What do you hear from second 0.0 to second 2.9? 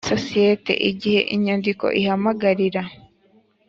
sosiyete igihe inyandiko ihamagarira